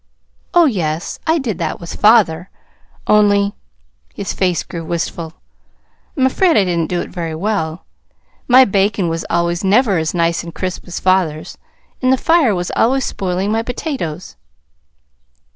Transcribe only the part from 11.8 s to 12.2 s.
and the